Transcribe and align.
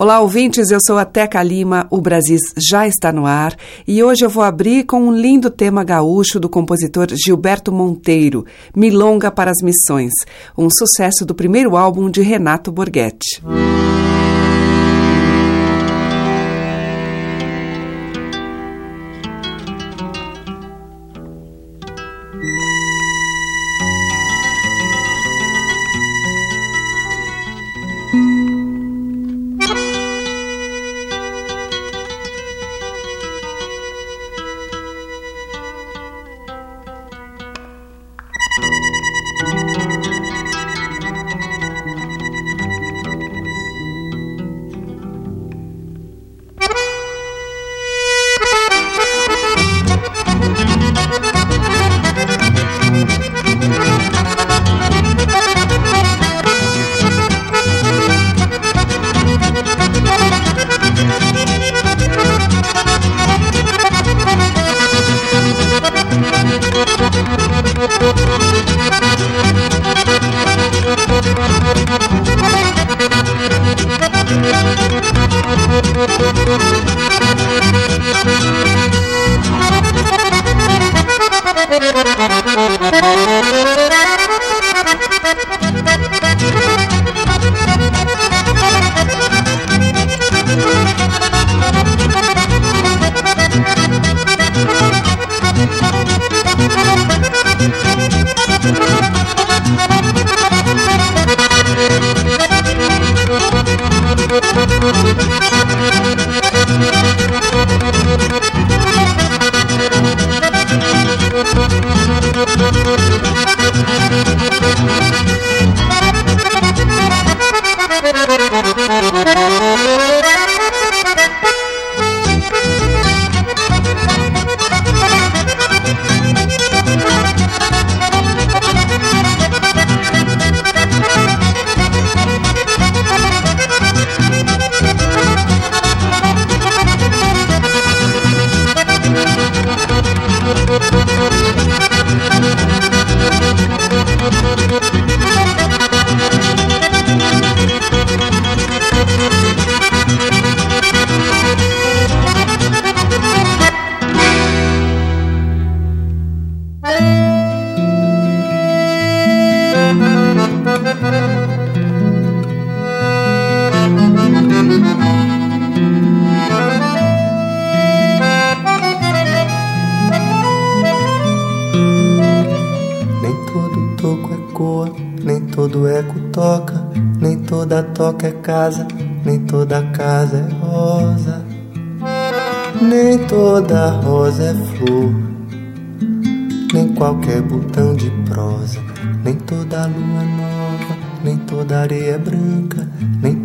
Olá, 0.00 0.18
ouvintes, 0.18 0.70
eu 0.70 0.78
sou 0.80 0.96
a 0.96 1.04
Teca 1.04 1.42
Lima, 1.42 1.86
o 1.90 2.00
Brasis 2.00 2.40
já 2.56 2.88
está 2.88 3.12
no 3.12 3.26
ar 3.26 3.54
e 3.86 4.02
hoje 4.02 4.24
eu 4.24 4.30
vou 4.30 4.42
abrir 4.42 4.84
com 4.84 5.02
um 5.02 5.14
lindo 5.14 5.50
tema 5.50 5.84
gaúcho 5.84 6.40
do 6.40 6.48
compositor 6.48 7.08
Gilberto 7.22 7.70
Monteiro, 7.70 8.46
Milonga 8.74 9.30
para 9.30 9.50
as 9.50 9.62
Missões, 9.62 10.12
um 10.56 10.70
sucesso 10.70 11.26
do 11.26 11.34
primeiro 11.34 11.76
álbum 11.76 12.08
de 12.08 12.22
Renato 12.22 12.72
Borghetti. 12.72 13.42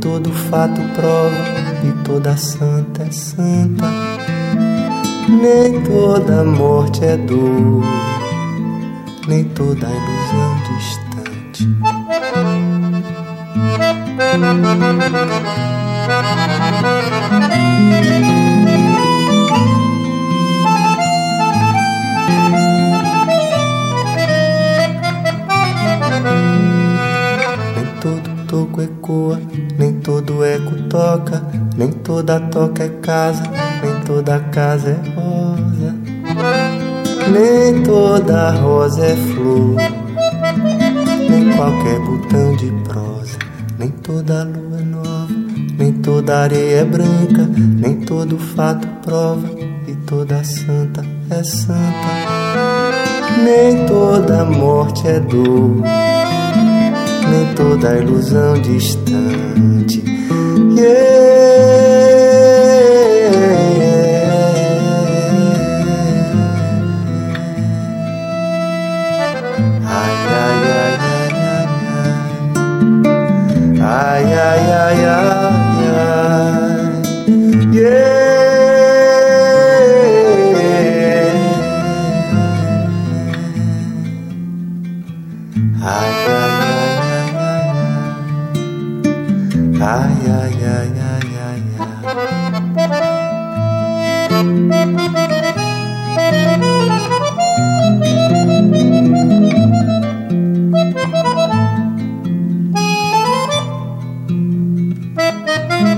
Todo 0.05 0.31
fato 0.31 0.79
prova, 0.93 1.35
e 1.83 1.91
toda 2.03 2.37
santa 2.37 3.01
é 3.01 3.11
santa, 3.11 3.87
nem 5.27 5.81
toda 5.81 6.43
morte 6.43 7.03
é 7.03 7.17
dor, 7.17 7.83
nem 9.27 9.45
toda 9.45 9.87
ilusão 9.87 10.57
distante. 10.77 11.67
Nem 17.89 18.34
ecoa, 28.85 29.39
nem 29.77 29.93
todo 29.93 30.43
eco 30.43 30.75
toca, 30.89 31.43
nem 31.77 31.91
toda 31.91 32.39
toca 32.39 32.83
é 32.83 32.89
casa, 32.89 33.43
nem 33.83 34.01
toda 34.01 34.39
casa 34.39 34.89
é 34.89 35.09
rosa, 35.15 35.95
nem 37.31 37.83
toda 37.83 38.51
rosa 38.51 39.05
é 39.05 39.15
flor, 39.15 39.75
nem 41.29 41.55
qualquer 41.55 41.99
botão 41.99 42.55
de 42.55 42.71
prosa 42.83 43.15
nem 43.77 43.89
toda 43.89 44.43
lua 44.43 44.79
é 44.79 44.83
nova, 44.83 45.33
nem 45.77 45.91
toda 45.93 46.39
areia 46.39 46.79
é 46.79 46.85
branca, 46.85 47.49
nem 47.55 47.99
todo 48.01 48.37
fato 48.37 48.87
prova, 49.03 49.47
e 49.87 49.95
toda 50.07 50.43
santa 50.43 51.03
é 51.29 51.43
santa. 51.43 51.75
Nem 53.43 53.85
toda 53.85 54.45
morte 54.45 55.07
é 55.07 55.19
dor, 55.19 55.81
toda 57.55 57.97
ilusão 57.97 58.61
distante. 58.61 60.03
Yeah. 60.77 61.14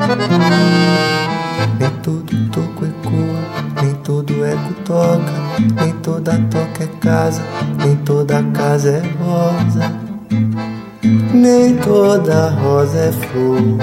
Nem 0.07 1.89
todo 2.01 2.49
toco 2.49 2.85
ecoa, 2.85 3.83
nem 3.83 3.93
todo 3.95 4.45
eco 4.45 4.73
toca, 4.85 5.33
nem 5.83 5.91
toda 5.95 6.31
toca 6.49 6.85
é 6.85 6.87
casa, 7.01 7.41
nem 7.83 7.93
toda 7.97 8.41
casa 8.53 8.89
é 8.89 9.03
rosa, 9.21 9.91
nem 11.33 11.75
toda 11.75 12.51
rosa 12.51 12.97
é 12.97 13.11
flor, 13.11 13.77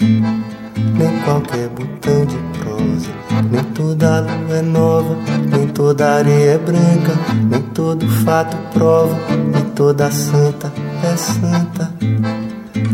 nem 0.00 1.20
qualquer 1.26 1.68
botão 1.68 2.24
de 2.24 2.38
prosa, 2.58 3.10
nem 3.50 3.62
toda 3.74 4.20
lua 4.20 4.56
é 4.56 4.62
nova, 4.62 5.14
nem 5.50 5.68
toda 5.68 6.14
areia 6.14 6.52
é 6.52 6.58
branca, 6.58 7.12
nem 7.50 7.60
todo 7.60 8.08
fato 8.24 8.56
prova, 8.72 9.14
nem 9.52 9.64
toda 9.74 10.10
santa 10.10 10.72
é 11.04 11.16
santa, 11.16 11.92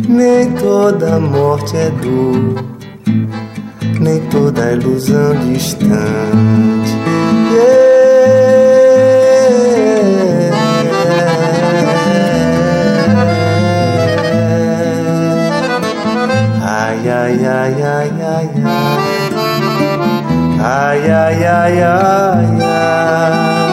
nem 0.08 0.50
toda 0.54 1.20
morte 1.20 1.76
é 1.76 1.88
dor 1.90 2.71
nem 4.02 4.20
toda 4.28 4.72
ilusão 4.72 5.34
distante. 5.52 6.92
Yeah. 7.52 7.92
Ai, 16.64 17.08
ai, 17.08 17.46
ai, 17.46 17.82
ai, 17.82 18.10
ai, 18.22 18.50
ai. 18.64 18.92
Ai, 20.64 21.10
ai, 21.10 21.44
ai, 21.44 21.82
ai, 21.82 22.62
ai. 22.62 23.71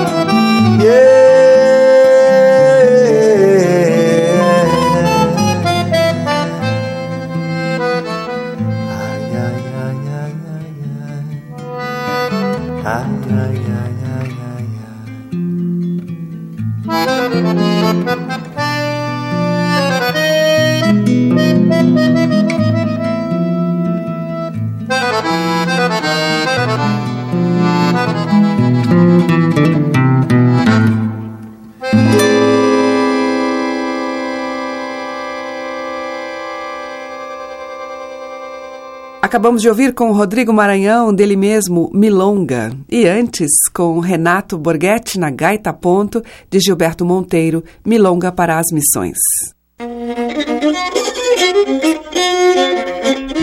Acabamos 39.30 39.62
de 39.62 39.70
ouvir 39.70 39.94
com 39.94 40.12
Rodrigo 40.12 40.52
Maranhão, 40.52 41.14
dele 41.14 41.36
mesmo, 41.36 41.92
Milonga. 41.94 42.72
E 42.90 43.06
antes, 43.06 43.52
com 43.72 44.00
Renato 44.00 44.58
Borghetti 44.58 45.20
na 45.20 45.30
Gaita 45.30 45.72
Ponto, 45.72 46.24
de 46.50 46.60
Gilberto 46.60 47.06
Monteiro, 47.06 47.64
Milonga 47.86 48.32
para 48.32 48.58
as 48.58 48.66
Missões. 48.74 49.20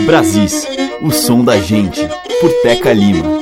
Brasis, 0.05 0.67
o 1.01 1.09
som 1.09 1.41
da 1.41 1.57
gente, 1.57 2.05
por 2.41 2.51
Teca 2.61 2.91
Lima. 2.91 3.36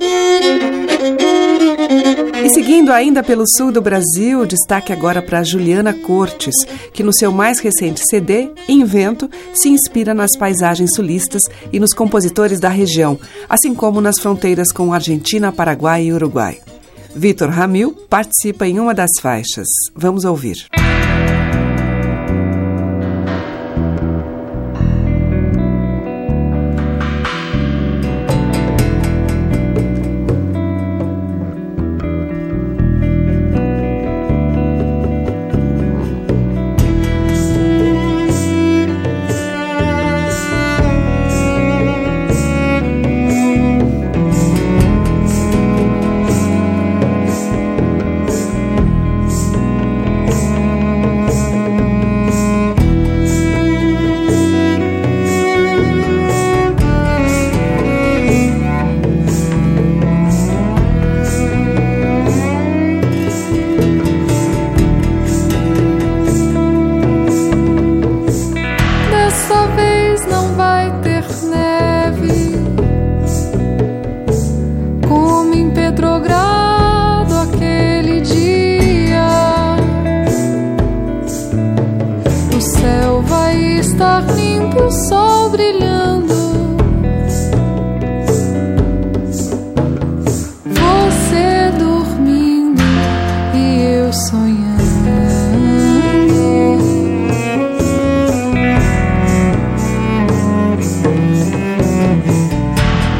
E 2.45 2.49
seguindo 2.51 2.93
ainda 2.93 3.23
pelo 3.23 3.43
sul 3.57 3.71
do 3.71 3.81
Brasil, 3.81 4.45
destaque 4.45 4.93
agora 4.93 5.19
para 5.19 5.41
Juliana 5.41 5.91
Cortes, 5.91 6.53
que 6.93 7.01
no 7.01 7.11
seu 7.11 7.31
mais 7.31 7.57
recente 7.57 8.07
CD, 8.07 8.51
Invento, 8.69 9.27
se 9.51 9.67
inspira 9.67 10.13
nas 10.13 10.37
paisagens 10.37 10.93
sulistas 10.93 11.41
e 11.73 11.79
nos 11.79 11.91
compositores 11.91 12.59
da 12.59 12.69
região, 12.69 13.19
assim 13.49 13.73
como 13.73 13.99
nas 13.99 14.19
fronteiras 14.19 14.71
com 14.71 14.93
Argentina, 14.93 15.51
Paraguai 15.51 16.03
e 16.03 16.13
Uruguai. 16.13 16.59
Vitor 17.15 17.49
Ramil 17.49 17.93
participa 18.07 18.67
em 18.67 18.79
uma 18.79 18.93
das 18.93 19.09
faixas. 19.19 19.65
Vamos 19.95 20.23
ouvir. 20.23 20.67
Dessa 20.69 21.04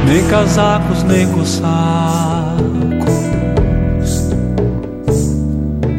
nem 0.05 0.25
casacos, 0.27 1.03
nem 1.03 1.27
cossacos, 1.31 2.65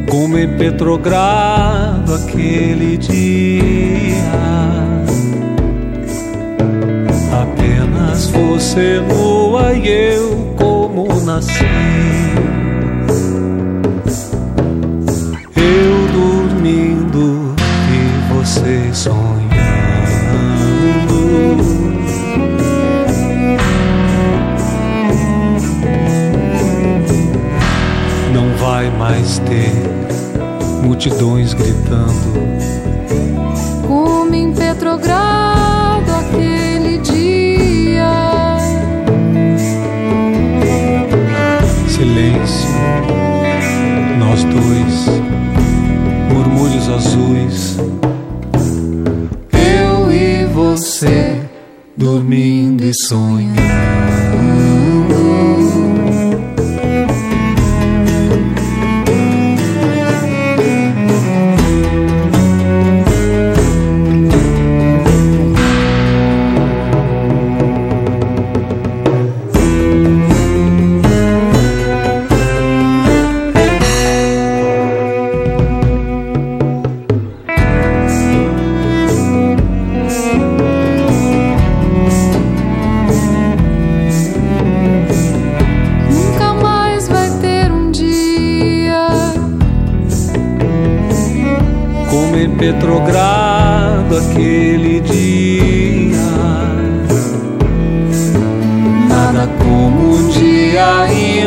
como 0.09 0.39
em 0.39 0.57
Petrogrado 0.57 2.15
aquele 2.15 2.97
dia. 2.97 4.17
Apenas 7.33 8.27
você 8.27 9.01
nua 9.01 9.73
e 9.75 9.89
eu 9.89 10.55
como 10.57 11.21
nasci. 11.23 11.65
Eu 15.57 16.09
dormindo 16.13 17.55
e 17.91 18.35
você 18.35 18.95
sonhando. 18.95 19.26
Vai 28.77 28.91
mais 28.91 29.39
ter 29.39 29.73
multidões 30.85 31.55
gritando. 31.55 32.13
Como 33.89 34.35
em 34.35 34.53
Petrogrado 34.53 36.13
aquele 36.13 36.99
dia. 36.99 38.59
Silêncio, 41.89 42.69
nós 44.19 44.45
dois, 44.45 45.07
murmúrios 46.31 46.87
azuis. 46.91 47.79
Eu 49.55 50.13
e 50.13 50.45
você, 50.53 51.41
dormindo 51.97 52.85
e 52.85 52.93
sonhando. 52.93 53.76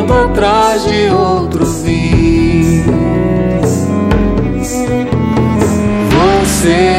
Indo 0.09 0.13
atrás 0.13 0.83
de 0.85 1.09
outro 1.09 1.65
vinho. 1.65 2.83
Você 6.09 6.98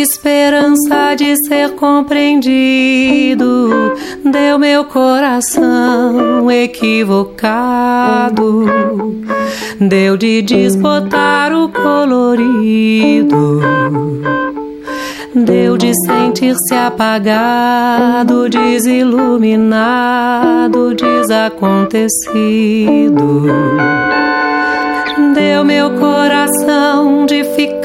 Esperança 0.00 1.14
de 1.16 1.34
ser 1.46 1.74
compreendido. 1.74 3.92
Deu 4.24 4.58
meu 4.58 4.84
coração 4.84 6.50
equivocado, 6.50 8.66
deu 9.80 10.16
de 10.16 10.42
desbotar 10.42 11.52
o 11.52 11.68
colorido. 11.68 13.60
Deu 15.34 15.76
de 15.76 15.92
sentir-se 16.06 16.74
apagado, 16.74 18.48
desiluminado, 18.48 20.94
desacontecido. 20.94 23.42
Deu 25.34 25.62
meu 25.64 25.90
coração 25.90 27.26
de 27.26 27.44
ficar 27.44 27.77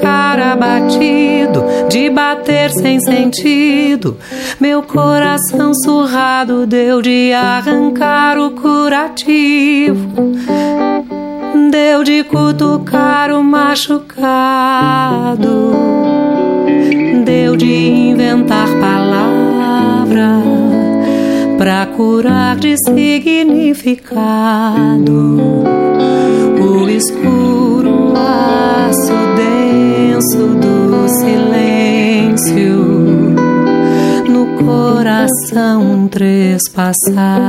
abatido, 0.53 1.63
de 1.89 2.09
bater 2.09 2.71
sem 2.71 2.99
sentido. 2.99 4.17
Meu 4.59 4.81
coração 4.81 5.73
surrado 5.73 6.65
deu 6.65 7.01
de 7.01 7.33
arrancar 7.33 8.37
o 8.37 8.51
curativo. 8.51 10.33
Deu 11.71 12.03
de 12.03 12.23
cutucar 12.23 13.31
o 13.31 13.43
machucado 13.43 14.73
deu 17.23 17.55
de 17.55 18.09
inventar 18.09 18.67
palavra 18.79 20.41
pra 21.57 21.85
curar 21.85 22.55
de 22.57 22.75
significado 22.77 24.03
o 26.59 26.89
escuro 26.89 28.02
laço 28.13 29.13
denso 29.35 30.47
do 30.61 31.07
silêncio 31.19 32.77
no 34.29 34.43
coração 34.63 36.07
trespassado. 36.07 37.43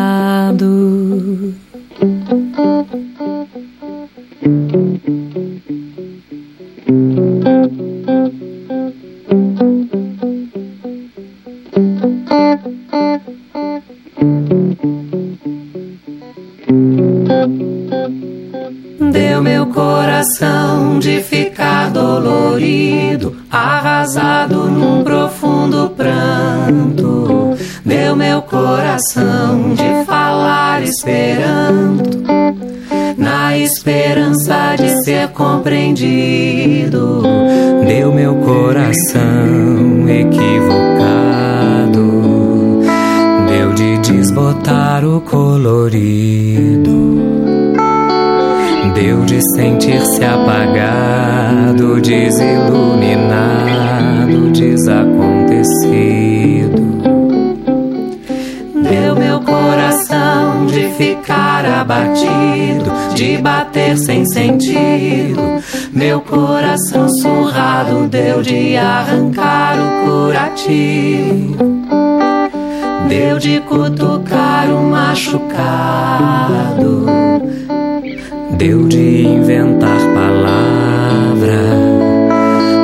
Deu 78.57 78.89
de 78.89 79.27
inventar 79.27 79.99
palavra 80.15 81.61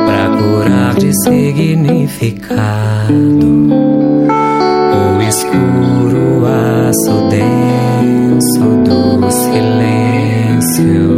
pra 0.05 0.29
curar 0.37 0.93
de 0.95 1.11
significado 1.23 2.51
o 4.93 5.21
escuro 5.23 6.45
aço 6.45 7.29
denso 7.29 8.83
do 8.85 9.31
silêncio 9.31 11.09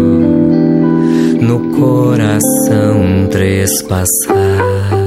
no 1.41 1.59
coração 1.77 3.27
trespassado. 3.29 5.02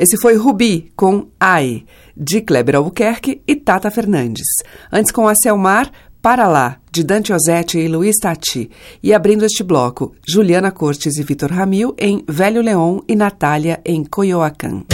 Esse 0.00 0.16
foi 0.16 0.34
Rubi 0.34 0.90
com 0.96 1.26
Ai, 1.38 1.84
de 2.16 2.40
Kleber 2.40 2.76
Albuquerque 2.76 3.42
e 3.46 3.54
Tata 3.54 3.90
Fernandes. 3.90 4.46
Antes 4.90 5.12
com 5.12 5.28
a 5.28 5.34
Selmar, 5.34 5.92
Para 6.22 6.48
Lá, 6.48 6.78
de 6.90 7.04
Dante 7.04 7.34
Ozzetti 7.34 7.78
e 7.78 7.86
Luiz 7.86 8.16
Tati. 8.16 8.70
E 9.02 9.12
abrindo 9.12 9.44
este 9.44 9.62
bloco, 9.62 10.14
Juliana 10.26 10.70
Cortes 10.70 11.18
e 11.18 11.22
Vitor 11.22 11.52
Ramil 11.52 11.94
em 11.98 12.24
Velho 12.26 12.62
Leão 12.62 13.04
e 13.06 13.14
Natália 13.14 13.78
em 13.84 14.02
Coyoacán. 14.02 14.84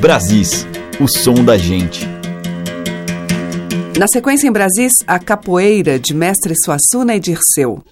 Brasis, 0.00 0.64
o 1.00 1.08
som 1.08 1.42
da 1.44 1.58
gente. 1.58 2.06
Na 3.98 4.06
sequência 4.06 4.46
em 4.46 4.52
Brasis, 4.52 4.92
a 5.08 5.18
Capoeira, 5.18 5.98
de 5.98 6.14
Mestre 6.14 6.54
Suassuna 6.64 7.16
e 7.16 7.18
Dirceu. 7.18 7.82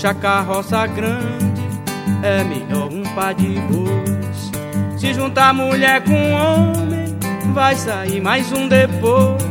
Pra 0.00 0.14
puxar 0.14 0.14
carroça 0.14 0.86
grande 0.86 1.60
é 2.22 2.44
melhor 2.44 2.88
um 2.88 3.02
par 3.16 3.34
de 3.34 3.58
bois. 3.62 4.52
Se 4.96 5.12
juntar 5.12 5.52
mulher 5.52 6.04
com 6.04 6.32
homem, 6.32 7.16
vai 7.52 7.74
sair 7.74 8.20
mais 8.20 8.52
um 8.52 8.68
depois. 8.68 9.42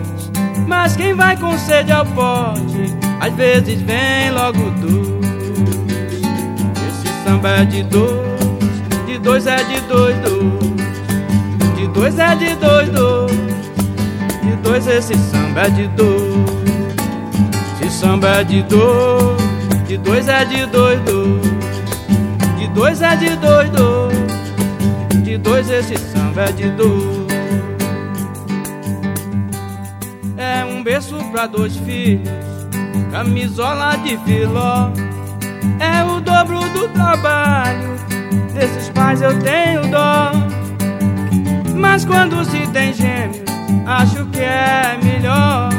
Mas 0.65 0.95
quem 0.95 1.13
vai 1.13 1.35
com 1.35 1.57
sede 1.57 1.91
ao 1.91 2.05
pote, 2.05 2.95
às 3.19 3.33
vezes 3.33 3.81
vem 3.81 4.31
logo 4.31 4.69
dois. 4.79 5.27
Esse 6.87 7.23
samba 7.25 7.49
é 7.49 7.65
de 7.65 7.83
dois, 7.83 8.39
de 9.05 9.17
dois 9.19 9.47
é 9.47 9.57
de 9.57 9.81
dois, 9.81 10.15
dois. 10.19 11.75
De 11.75 11.87
dois 11.87 12.19
é 12.19 12.35
de 12.35 12.55
dois, 12.55 12.89
dois. 12.89 13.31
De 14.43 14.55
dois 14.63 14.87
esse 14.87 15.13
samba 15.13 15.61
é 15.63 15.69
de 15.69 15.87
dois. 15.89 16.21
Esse 17.81 17.99
samba 17.99 18.27
é 18.29 18.43
de 18.45 18.63
dois. 18.63 19.36
De 19.87 19.97
dois 19.97 20.27
é 20.27 20.43
de 20.43 20.65
dois. 20.65 20.99
De 22.57 22.67
dois 22.73 23.01
é 23.01 23.15
de 23.15 23.29
dois. 23.37 23.69
De 25.23 25.37
dois 25.37 25.69
esse 25.69 25.97
samba 25.97 26.41
é 26.41 26.51
de 26.51 26.69
dois. 26.71 27.27
É 30.37 30.65
um 30.65 30.83
berço 30.83 31.15
pra 31.31 31.47
dois 31.47 31.77
filhos, 31.77 32.27
camisola 33.13 33.95
de 33.99 34.17
filó. 34.25 34.91
É 35.79 36.03
o 36.03 36.19
dobro 36.19 36.59
do 36.71 36.89
trabalho, 36.89 37.95
desses 38.53 38.89
pais 38.89 39.21
eu 39.21 39.39
tenho 39.39 39.87
dó. 39.89 40.31
Mas 41.73 42.03
quando 42.03 42.43
se 42.43 42.67
tem 42.67 42.91
gêmeos, 42.91 43.39
acho 43.85 44.25
que 44.25 44.41
é 44.41 44.99
melhor. 45.01 45.69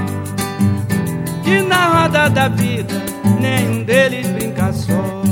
Que 1.45 1.61
na 1.61 1.89
roda 1.89 2.31
da 2.31 2.49
vida 2.49 2.98
nenhum 3.41 3.85
deles 3.85 4.27
brinca 4.29 4.73
só. 4.73 5.23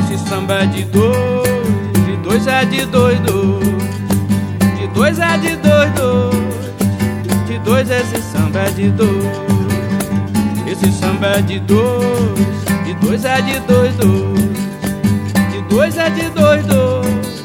Esse 0.00 0.18
samba 0.28 0.54
é 0.62 0.66
de 0.66 0.84
dois, 0.84 1.92
de 2.06 2.16
dois 2.22 2.46
é 2.46 2.64
de 2.64 2.84
dois, 2.86 3.18
dois. 3.20 3.64
De 4.78 4.86
dois 4.94 5.18
é 5.18 5.38
de 5.38 5.56
dois, 5.56 5.92
dois. 5.92 7.46
De 7.46 7.58
dois 7.60 7.90
esse 7.90 8.20
samba 8.22 8.60
é 8.60 8.70
de 8.70 8.90
dois. 8.90 9.42
Esse 10.66 10.92
samba 10.92 11.26
é 11.26 11.42
de 11.42 11.60
dois, 11.60 12.64
de 12.84 12.94
dois 12.94 13.24
é 13.24 13.40
de 13.42 13.60
dois, 13.60 13.94
dois. 13.96 14.42
De 15.52 15.62
dois 15.68 15.96
é 15.96 16.10
de 16.10 16.30
dois, 16.30 16.66
dois. 16.66 17.44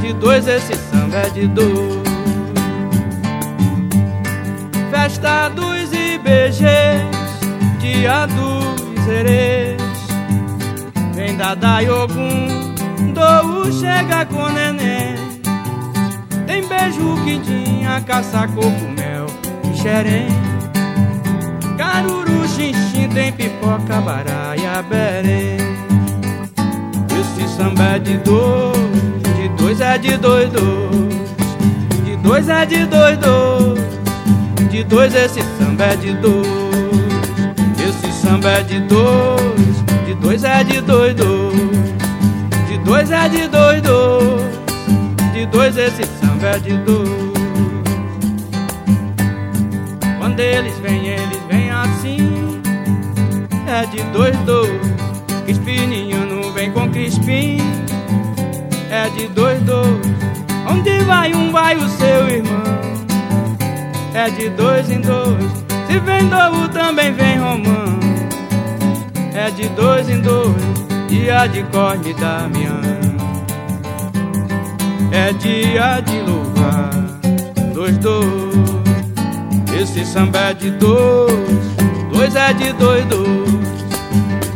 De 0.00 0.12
dois 0.14 0.46
esse 0.48 0.74
samba 0.74 1.18
é 1.18 1.30
de 1.30 1.46
dois. 1.48 2.08
Festa 4.90 5.48
dos 5.50 5.92
IBGs 5.92 7.17
dia 7.92 8.26
dos 8.26 9.06
erês 9.06 9.80
Vem 11.14 11.36
da 11.36 11.80
Yogum, 11.80 12.74
Dou 13.12 13.72
chega 13.72 14.24
com 14.26 14.48
neném. 14.50 15.14
Tem 16.46 16.66
beijo, 16.66 17.16
quintinha, 17.24 18.00
caça, 18.06 18.46
coco, 18.48 18.88
mel 18.96 19.26
e 19.64 19.76
xerém. 19.76 20.28
Caruru, 21.76 22.46
xinxim, 22.48 23.08
tem 23.08 23.32
pipoca, 23.32 24.00
baraia, 24.00 24.82
berê 24.88 25.56
Esse 27.18 27.48
samba 27.56 27.96
é 27.96 27.98
de 27.98 28.16
dois, 28.18 28.78
de 29.36 29.48
dois 29.56 29.80
é 29.80 29.98
de 29.98 30.16
dois, 30.18 30.50
dois. 30.52 31.08
De 32.04 32.16
dois 32.16 32.48
é 32.48 32.66
de 32.66 32.86
dois, 32.86 33.18
dois. 33.18 34.70
De 34.70 34.84
dois 34.84 35.14
esse 35.14 35.40
samba 35.58 35.84
é 35.84 35.96
de 35.96 36.12
dois 36.14 36.57
samba 38.28 38.50
é 38.50 38.62
de 38.62 38.80
dois, 38.80 39.84
de 40.04 40.14
dois 40.20 40.44
é 40.44 40.62
de 40.62 40.80
dois, 40.82 41.14
dois. 41.14 41.54
De 42.68 42.78
dois 42.84 43.10
é 43.10 43.26
de 43.26 43.48
dois, 43.48 43.80
dois. 43.80 45.32
De 45.32 45.46
dois 45.46 45.76
esse 45.78 46.04
samba 46.04 46.48
é 46.48 46.58
de 46.58 46.76
dois. 46.78 47.08
Quando 50.18 50.40
eles 50.40 50.78
vêm, 50.80 51.06
eles 51.08 51.40
vêm 51.50 51.70
assim. 51.70 52.60
É 53.66 53.86
de 53.86 54.02
dois, 54.12 54.36
dois. 54.40 54.70
Crispininho 55.46 56.26
não 56.26 56.52
vem 56.52 56.70
com 56.70 56.90
crispim. 56.90 57.56
É 58.90 59.08
de 59.16 59.26
dois, 59.28 59.58
dois. 59.62 59.88
Onde 60.70 60.98
vai 61.04 61.32
um, 61.32 61.50
vai 61.50 61.76
o 61.76 61.88
seu 61.88 62.28
irmão. 62.28 62.62
É 64.12 64.28
de 64.28 64.50
dois 64.50 64.90
em 64.90 65.00
dois. 65.00 65.50
Se 65.86 65.98
vem 66.00 66.28
dovo, 66.28 66.68
também 66.68 67.10
vem 67.12 67.38
romão 67.38 68.07
é 69.38 69.50
de 69.52 69.68
dois 69.68 70.08
em 70.08 70.20
dois 70.20 70.52
e 71.08 71.30
a 71.30 71.46
de 71.46 71.62
corne 71.64 72.12
da 72.14 72.48
minha 72.48 72.80
é 75.12 75.32
dia 75.34 76.00
de 76.00 76.20
louvar 76.22 76.90
dois 77.72 77.96
dois. 77.98 78.26
Esse 79.80 80.04
samba 80.04 80.38
é 80.38 80.54
de 80.54 80.70
dois 80.72 81.32
dois 82.12 82.34
é 82.34 82.52
de 82.52 82.72
dois 82.72 83.04
dois. 83.04 83.28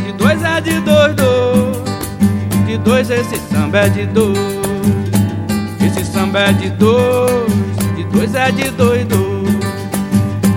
De 0.04 0.12
dois 0.18 0.42
é 0.42 0.60
de 0.60 0.80
dois 0.80 1.14
dois. 1.14 1.82
De 2.66 2.78
dois 2.78 3.08
esse 3.10 3.36
samba 3.52 3.78
é 3.78 3.88
de 3.88 4.06
dois. 4.06 4.36
Esse 5.86 6.04
samba 6.04 6.40
é 6.40 6.52
de 6.54 6.70
dois 6.70 7.52
de 7.94 8.04
dois 8.04 8.34
é 8.34 8.50
de 8.50 8.68
dois 8.70 9.04
dois. 9.06 9.48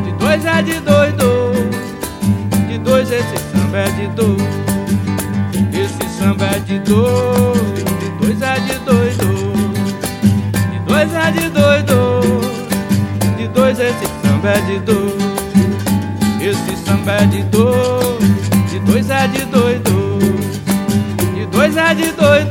De 0.03 0.11
dois 0.17 0.45
é 0.45 0.61
de 0.63 0.79
dois 0.79 1.13
dois. 1.13 2.67
De 2.67 2.77
dois 2.79 3.11
esse 3.11 3.44
samba 3.75 3.79
é 3.79 3.89
de 3.91 4.07
dois. 4.07 4.41
Esse 5.73 6.17
samba 6.17 6.45
é 6.45 6.59
de 6.59 6.79
dois. 6.79 7.83
De 7.99 8.09
dois 8.21 8.41
é 8.41 8.59
de 8.59 8.79
dois. 8.85 9.17
De 10.71 10.79
dois 10.88 11.13
é 11.13 11.31
de 11.31 11.49
dois. 11.49 11.83
De 13.38 13.47
dois 13.49 13.79
esse 13.79 14.05
samba 14.23 14.49
é 14.49 14.61
de 14.61 14.79
dois. 14.79 15.13
Esse 16.41 16.77
samba 16.85 17.11
é 17.11 17.25
de 17.25 17.43
dois. 17.43 18.17
De 18.69 18.79
dois 18.79 19.09
é 19.09 19.27
de 19.27 19.45
dois. 19.45 19.81
De 21.33 21.45
dois 21.47 21.77
é 21.77 21.95
de 21.95 22.11
dois. 22.13 22.45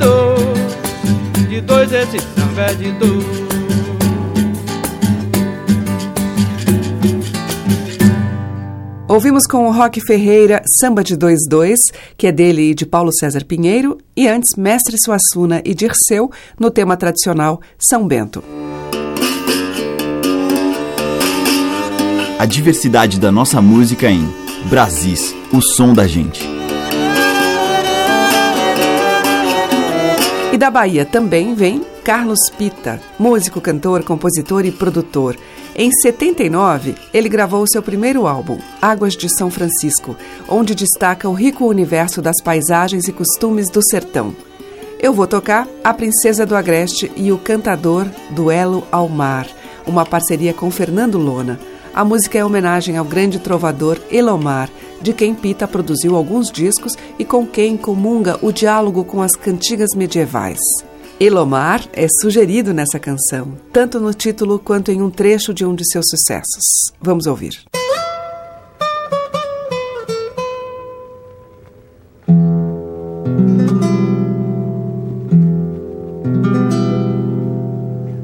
De 1.49 1.61
dois 1.61 1.91
esse 1.91 2.19
samba 2.19 2.61
é 2.61 2.73
de 2.75 2.91
dois. 2.93 3.44
Ouvimos 9.15 9.47
com 9.47 9.65
o 9.65 9.71
Roque 9.71 10.01
Ferreira 10.01 10.61
Samba 10.77 11.01
de 11.01 11.15
22, 11.15 11.79
que 12.17 12.27
é 12.27 12.33
dele 12.33 12.71
e 12.71 12.75
de 12.75 12.85
Paulo 12.85 13.13
César 13.17 13.45
Pinheiro, 13.45 13.97
e 14.13 14.27
antes 14.27 14.57
Mestre 14.57 14.97
Suassuna 15.01 15.61
e 15.63 15.73
Dirceu 15.73 16.29
no 16.59 16.69
tema 16.69 16.97
tradicional 16.97 17.61
São 17.79 18.05
Bento. 18.05 18.43
A 22.37 22.45
diversidade 22.45 23.17
da 23.17 23.31
nossa 23.31 23.61
música 23.61 24.11
em 24.11 24.27
Brasis, 24.65 25.33
o 25.49 25.61
som 25.61 25.93
da 25.93 26.05
gente. 26.05 26.45
E 30.51 30.57
da 30.57 30.69
Bahia 30.69 31.05
também 31.05 31.55
vem 31.55 31.81
Carlos 32.05 32.51
Pita, 32.55 33.01
músico, 33.17 33.59
cantor, 33.59 34.03
compositor 34.03 34.63
e 34.63 34.71
produtor. 34.71 35.35
Em 35.75 35.91
79, 35.91 36.93
ele 37.11 37.27
gravou 37.27 37.65
seu 37.65 37.81
primeiro 37.81 38.27
álbum, 38.27 38.59
Águas 38.79 39.15
de 39.15 39.27
São 39.27 39.49
Francisco, 39.49 40.15
onde 40.47 40.75
destaca 40.75 41.27
o 41.27 41.33
rico 41.33 41.65
universo 41.65 42.21
das 42.21 42.39
paisagens 42.43 43.07
e 43.07 43.11
costumes 43.11 43.71
do 43.71 43.81
sertão. 43.89 44.35
Eu 44.99 45.13
vou 45.13 45.25
tocar 45.25 45.67
A 45.83 45.91
Princesa 45.95 46.45
do 46.45 46.55
Agreste 46.55 47.11
e 47.15 47.31
o 47.31 47.39
Cantador 47.39 48.05
Duelo 48.29 48.87
ao 48.91 49.09
Mar, 49.09 49.47
uma 49.87 50.05
parceria 50.05 50.53
com 50.53 50.69
Fernando 50.69 51.17
Lona. 51.17 51.59
A 51.91 52.05
música 52.05 52.37
é 52.37 52.45
homenagem 52.45 52.97
ao 52.97 53.05
grande 53.05 53.39
trovador 53.39 53.99
Elomar, 54.11 54.69
de 55.01 55.11
quem 55.11 55.33
Pita 55.33 55.67
produziu 55.67 56.15
alguns 56.15 56.51
discos 56.51 56.93
e 57.17 57.25
com 57.25 57.47
quem 57.47 57.75
comunga 57.75 58.37
o 58.43 58.51
diálogo 58.51 59.03
com 59.03 59.23
as 59.23 59.35
cantigas 59.35 59.89
medievais. 59.95 60.59
Elomar 61.17 61.81
é 61.93 62.07
sugerido 62.21 62.73
nessa 62.73 62.99
canção, 62.99 63.53
tanto 63.71 64.01
no 64.01 64.13
título 64.13 64.59
quanto 64.59 64.91
em 64.91 65.01
um 65.01 65.09
trecho 65.09 65.53
de 65.53 65.65
um 65.65 65.73
de 65.73 65.89
seus 65.89 66.05
sucessos. 66.09 66.91
Vamos 67.01 67.25
ouvir. 67.25 67.57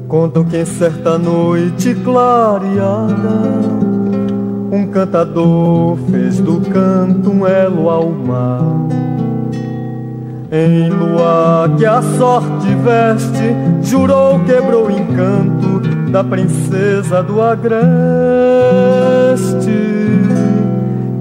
Contam 0.06 0.44
que 0.44 0.58
em 0.58 0.66
certa 0.66 1.16
noite 1.16 1.94
clareada 1.94 3.72
um 4.70 4.86
cantador 4.88 5.96
fez 6.10 6.38
do 6.40 6.60
canto 6.60 7.30
um 7.30 7.46
elo 7.46 7.88
ao 7.88 8.10
mar. 8.10 9.21
Em 10.54 10.90
lua 10.90 11.74
que 11.78 11.86
a 11.86 12.02
sorte 12.02 12.74
veste, 12.84 13.56
jurou, 13.80 14.38
quebrou 14.40 14.88
o 14.88 14.90
encanto 14.90 15.80
da 16.10 16.22
princesa 16.22 17.22
do 17.22 17.40
agreste. 17.40 17.72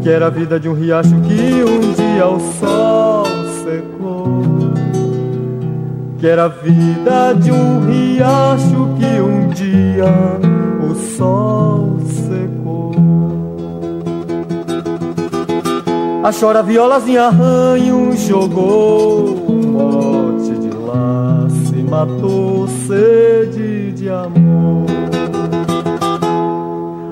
Que 0.01 0.09
era 0.09 0.27
a 0.27 0.29
vida 0.29 0.59
de 0.59 0.67
um 0.67 0.73
riacho 0.73 1.15
que 1.21 1.63
um 1.63 1.93
dia 1.93 2.27
o 2.27 2.41
sol 2.41 3.25
secou. 3.63 4.73
Que 6.19 6.27
era 6.27 6.43
a 6.43 6.49
vida 6.49 7.33
de 7.39 7.53
um 7.53 7.85
riacho 7.85 8.89
que 8.99 9.21
um 9.21 9.47
dia 9.47 10.11
o 10.83 10.93
sol 10.93 11.99
secou. 12.05 12.60
A 16.23 16.31
chora 16.31 16.61
violas 16.61 17.07
em 17.07 17.17
arranho 17.17 18.15
jogou 18.15 19.29
um 19.49 19.73
bote 19.73 20.51
de 20.59 20.69
laço 20.69 21.75
matou 21.89 22.67
sede 22.67 23.91
de 23.93 24.07
amor. 24.07 24.85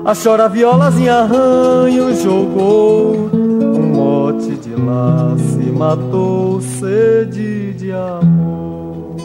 A 0.04 0.14
chora 0.14 0.48
violas 0.48 0.96
em 0.96 1.08
arranho 1.08 2.14
jogou 2.14 3.30
um 3.34 3.82
mote 3.94 4.52
de 4.52 4.76
laço 4.76 5.60
matou 5.76 6.60
sede 6.60 7.72
de 7.72 7.90
amor. 7.90 9.16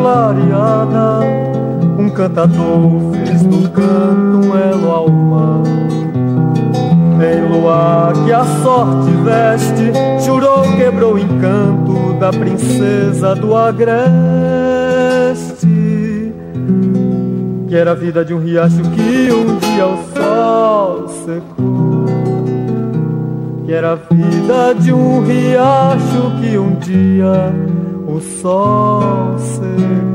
Clareada 0.00 1.20
Um 1.98 2.08
cantador 2.08 3.12
fez 3.12 3.42
do 3.42 3.68
canto 3.70 4.48
um 4.48 4.56
elo 4.56 4.90
ao 4.90 5.08
mar 5.10 5.62
Em 7.22 7.42
luar 7.48 8.12
que 8.24 8.32
a 8.32 8.44
sorte 8.62 9.10
veste 9.22 9.92
Jurou, 10.24 10.62
quebrou 10.76 11.14
o 11.14 11.18
encanto 11.18 12.14
da 12.18 12.30
princesa 12.30 13.34
do 13.34 13.54
agreste 13.54 13.96
Que 17.68 17.76
era 17.76 17.92
a 17.92 17.94
vida 17.94 18.24
de 18.24 18.32
um 18.32 18.38
riacho 18.38 18.82
que 18.82 19.30
um 19.32 19.58
dia 19.58 19.86
o 19.86 19.98
sol 20.14 21.08
secou 21.08 22.00
que 23.66 23.74
era 23.74 23.92
a 23.92 23.94
vida 23.94 24.74
de 24.80 24.92
um 24.92 25.24
riacho 25.24 26.40
que 26.40 26.58
um 26.58 26.74
dia 26.74 27.54
o 28.10 28.20
sol 28.20 29.38
secou. 29.38 29.59
Vai 29.80 30.09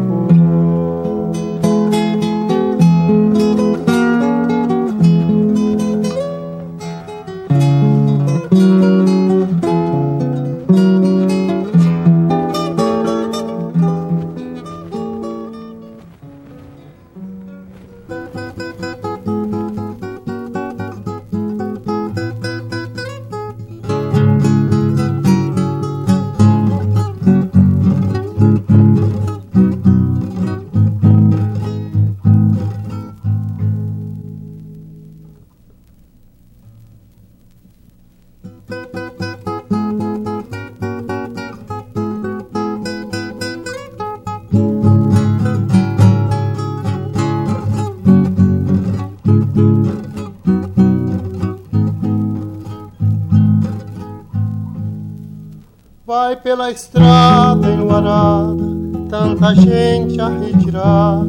pela 56.56 56.72
estrada 56.72 57.68
enluarada, 57.70 58.64
tanta 59.10 59.54
gente 59.56 60.22
a 60.22 60.30
retirar, 60.30 61.20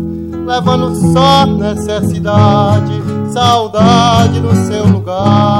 levando 0.46 0.94
só 1.12 1.44
necessidade, 1.46 2.92
saudade 3.32 4.38
do 4.38 4.54
seu 4.54 4.86
lugar. 4.86 5.55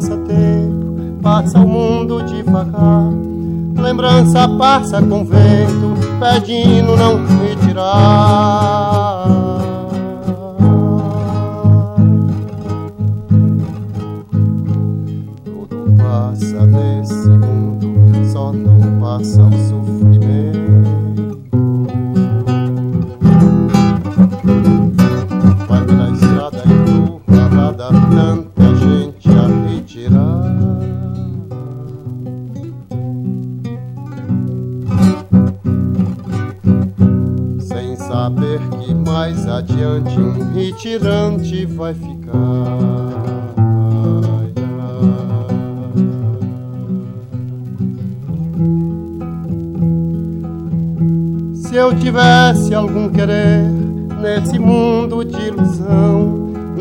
Passa 0.00 0.16
tempo, 0.16 1.20
passa 1.22 1.58
o 1.58 1.68
mundo 1.68 2.22
devagar. 2.22 3.12
Lembrança 3.76 4.48
passa 4.48 5.02
com 5.02 5.24
vento, 5.24 5.94
pedindo 6.18 6.96
não 6.96 7.26
retirar. 7.26 8.59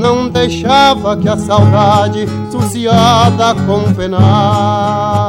Não 0.09 0.27
deixava 0.27 1.15
que 1.15 1.29
a 1.29 1.37
saudade 1.37 2.25
suciada 2.51 3.53
com 3.67 3.93
penar. 3.93 5.28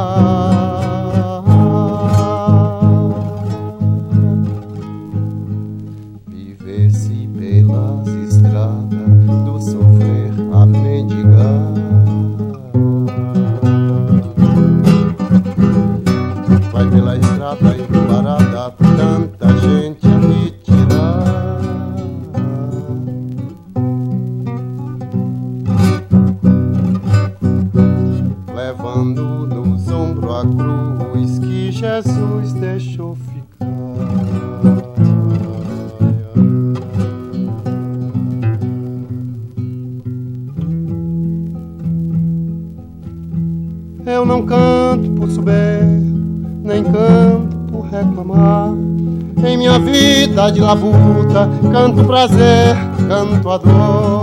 Canto 51.72 52.04
prazer, 52.04 52.76
canto 53.08 53.50
a 53.50 53.58
dor. 53.58 54.19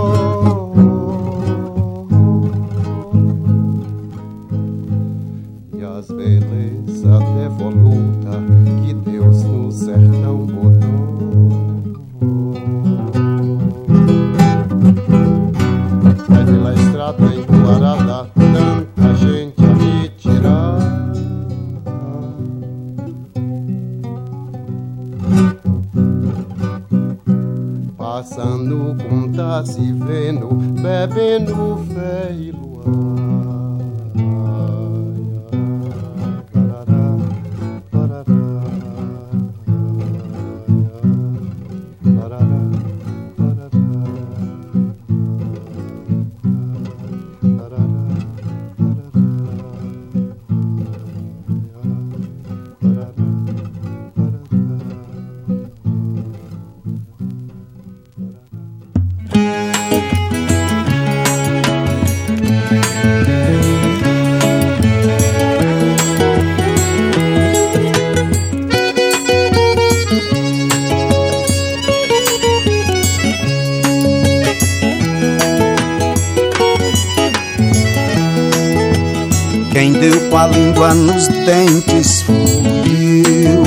Com 80.88 80.92
a 80.92 80.94
língua 80.94 80.94
nos 80.94 81.28
dentes 81.28 82.22
fui 82.22 83.22
eu 83.44 83.62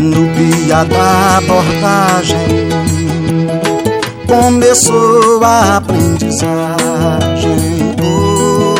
No 0.00 0.28
dia 0.34 0.84
da 0.84 1.38
abordagem. 1.38 2.68
Começou 4.26 5.42
a 5.42 5.78
aprendizagem. 5.78 6.76
Oh, 8.02 8.74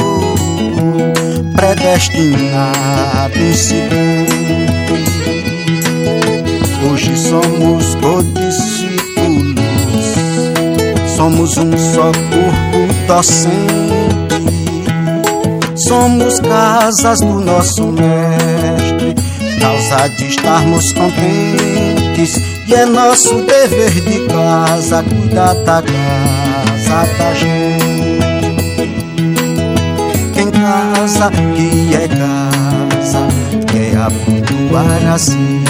Predestinado 1.55 3.39
incidente 3.39 4.31
Hoje 6.91 7.17
somos 7.17 7.95
codiscípulos. 7.97 9.01
Somos 11.17 11.57
um 11.57 11.77
só 11.77 12.13
corpo 12.13 12.95
docente 13.07 13.80
Somos 15.91 16.39
casas 16.39 17.19
do 17.19 17.41
nosso 17.41 17.83
mestre, 17.87 19.13
causa 19.61 20.09
de 20.11 20.29
estarmos 20.29 20.93
contentes. 20.93 22.41
E 22.69 22.75
é 22.75 22.87
nosso 22.87 23.35
dever 23.43 23.91
de 23.91 24.21
casa 24.29 25.03
cuidar 25.03 25.53
da 25.65 25.83
casa 25.83 27.09
da 27.19 27.35
gente. 27.35 28.21
Quem 30.33 30.49
casa 30.53 31.29
que 31.57 31.93
é 31.97 32.07
casa, 32.07 33.27
quer 33.67 33.97
abotoar 33.97 35.13
assim, 35.13 35.65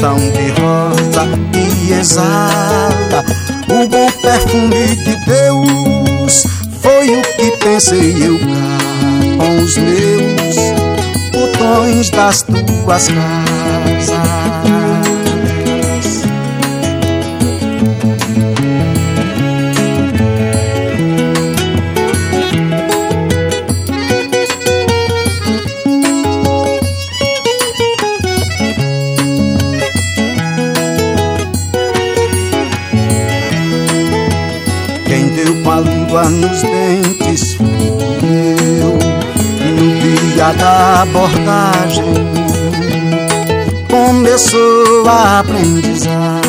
tão 0.00 0.18
de 0.18 0.50
rosa 0.60 1.24
e 1.54 1.92
exala 1.92 3.24
o 3.68 3.86
bom 3.86 4.10
perfume 4.22 4.96
de 4.96 5.16
Deus. 5.24 6.46
Foi 6.80 7.16
o 7.16 7.22
que 7.36 7.56
pensei 7.58 8.26
eu 8.26 8.40
cá 8.40 8.71
com 9.36 9.62
os 9.62 9.76
meus 9.76 10.56
botões 11.32 12.10
das 12.10 12.42
tuas 12.42 13.08
casas. 13.08 14.22
Quem 35.06 35.28
deu 35.28 35.54
com 35.62 35.70
a 35.70 35.80
língua 35.80 36.30
nos 36.30 36.62
dentes 36.62 36.91
da 40.54 41.02
abordagem. 41.02 42.04
Começou 43.90 45.08
a 45.08 45.40
aprendizagem. 45.40 46.42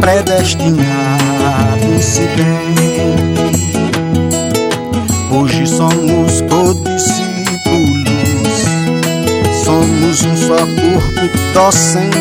Predestinado 0.00 1.84
incidente 1.96 3.36
hoje 5.30 5.66
somos 5.66 6.40
codiscípulos 6.42 7.36
somos 9.66 10.24
um 10.24 10.36
só 10.36 10.56
corpo 10.58 11.38
docente. 11.52 12.16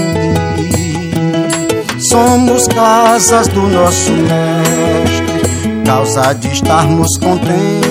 Somos 2.00 2.68
casas 2.68 3.48
do 3.50 3.62
nosso 3.68 4.12
mestre. 4.12 5.84
Causa 5.86 6.34
de 6.34 6.52
estarmos 6.52 7.18
contentes 7.18 7.85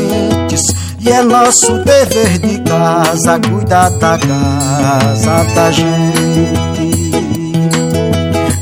e 1.05 1.11
é 1.11 1.22
nosso 1.22 1.84
dever 1.84 2.38
de 2.38 2.59
casa 2.62 3.38
cuidar 3.38 3.90
da 3.90 4.18
casa 4.18 5.44
da 5.55 5.70
gente. 5.70 6.94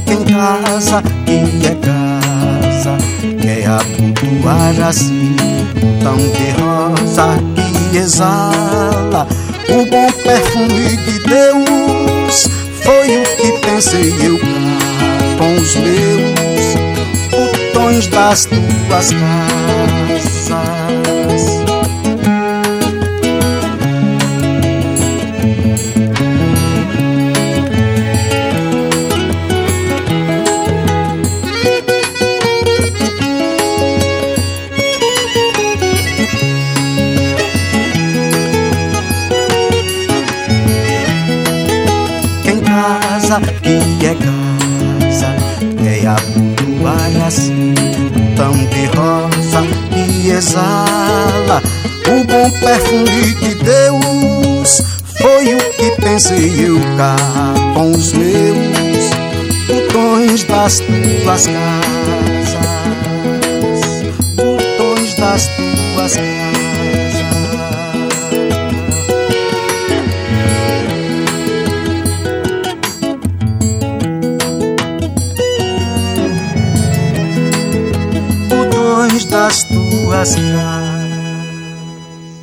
Quem 0.04 0.24
casa 0.24 1.02
que 1.24 1.66
é 1.66 1.74
casa 1.76 2.96
quer 3.40 3.66
abotoar 3.66 4.88
assim, 4.88 5.36
tão 6.02 6.16
de 6.16 6.50
rosa 6.60 7.38
que 7.90 7.96
exala 7.96 9.26
o 9.68 9.86
bom 9.88 10.10
perfume 10.24 10.96
de 10.96 11.18
Deus. 11.20 12.48
Foi 12.82 13.18
o 13.18 13.22
que 13.36 13.52
pensei 13.64 14.12
eu 14.20 14.38
com 15.38 15.54
os 15.60 15.76
meus 15.76 16.74
botões 17.30 18.06
das 18.08 18.46
tuas 18.46 19.12
casas. 19.12 20.01
Tão 48.42 48.52
de 48.66 48.86
rosa 48.86 49.62
e 49.96 50.30
exala 50.30 51.62
o 52.08 52.24
bom 52.24 52.50
perfume 52.58 53.34
de 53.36 53.54
Deus. 53.54 54.82
Foi 55.20 55.54
o 55.54 55.58
que 55.74 55.92
pensei 56.02 56.66
eu 56.66 56.76
cá 56.96 57.14
com 57.72 57.92
os 57.92 58.12
meus 58.12 59.10
botões 59.68 60.42
das 60.42 60.80
tuas 60.80 61.46
casas, 61.46 62.41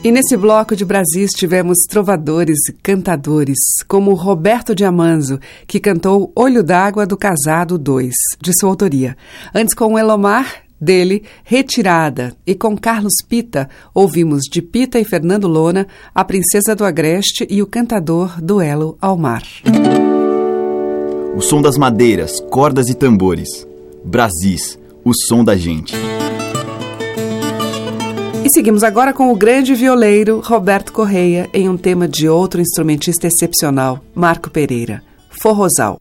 E 0.04 0.12
nesse 0.12 0.36
bloco 0.36 0.76
de 0.76 0.84
Brasis 0.84 1.32
tivemos 1.32 1.78
trovadores 1.90 2.58
e 2.68 2.74
cantadores, 2.74 3.58
como 3.88 4.14
Roberto 4.16 4.76
Diamanzo, 4.76 5.40
que 5.66 5.80
cantou 5.80 6.30
Olho 6.36 6.62
d'Água 6.62 7.06
do 7.06 7.16
Casado 7.16 7.78
2, 7.78 8.14
de 8.42 8.60
sua 8.60 8.70
autoria. 8.70 9.16
Antes 9.56 9.74
com 9.74 9.98
Elomar, 9.98 10.64
dele, 10.80 11.24
Retirada, 11.44 12.34
e 12.46 12.54
com 12.54 12.78
Carlos 12.78 13.14
Pita, 13.28 13.70
ouvimos 13.94 14.42
de 14.52 14.62
Pita 14.62 15.00
e 15.00 15.06
Fernando 15.06 15.48
Lona, 15.48 15.88
A 16.14 16.26
Princesa 16.26 16.76
do 16.76 16.84
Agreste 16.84 17.48
e 17.50 17.62
o 17.62 17.68
cantador 17.68 18.42
Duelo 18.42 18.98
ao 19.02 19.18
Mar. 19.18 19.44
O 21.34 21.42
som 21.42 21.62
das 21.62 21.78
madeiras, 21.78 22.42
cordas 22.50 22.90
e 22.90 22.94
tambores. 22.94 23.66
Brasis, 24.04 24.78
o 25.06 25.14
som 25.14 25.46
da 25.46 25.56
gente. 25.56 25.96
E 28.44 28.50
seguimos 28.50 28.84
agora 28.84 29.14
com 29.14 29.32
o 29.32 29.36
grande 29.36 29.76
violeiro 29.76 30.40
Roberto 30.40 30.94
Correia 30.94 31.50
em 31.54 31.68
um 31.68 31.78
tema 31.78 32.08
de 32.08 32.30
outro 32.30 32.62
instrumentista 32.62 33.28
excepcional, 33.28 34.00
Marco 34.16 34.50
Pereira, 34.50 35.04
Forrosal. 35.30 36.00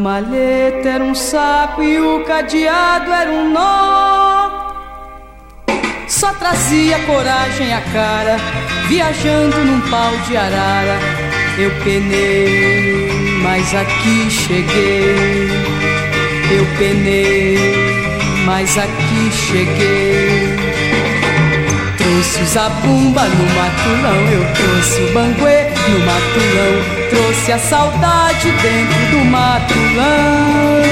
Malheta 0.00 0.88
era 0.88 1.04
um 1.04 1.14
saco 1.14 1.82
e 1.82 2.00
o 2.00 2.24
cadeado 2.24 3.12
era 3.12 3.30
um 3.30 3.52
nó. 3.52 4.70
Só 6.08 6.32
trazia 6.32 6.98
coragem 7.00 7.72
à 7.72 7.80
cara, 7.92 8.36
viajando 8.88 9.56
num 9.58 9.80
pau 9.90 10.10
de 10.26 10.36
arara. 10.36 10.98
Eu 11.58 11.70
penei, 11.84 13.10
mas 13.42 13.74
aqui 13.74 14.30
cheguei. 14.30 15.50
Eu 16.50 16.66
penei, 16.78 17.58
mas 18.46 18.76
aqui 18.78 19.30
cheguei. 19.30 20.29
Trouxe 22.20 22.42
o 22.42 22.46
zabumba 22.46 23.22
no 23.22 23.44
matulão, 23.54 24.20
eu 24.30 24.44
trouxe 24.52 25.00
o 25.00 25.12
banguê 25.14 25.70
no 25.88 26.00
matulão, 26.00 26.74
trouxe 27.08 27.50
a 27.50 27.58
saudade 27.58 28.50
dentro 28.60 29.06
do 29.10 29.24
matulão. 29.24 30.82